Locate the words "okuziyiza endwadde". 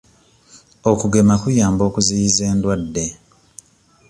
1.89-3.05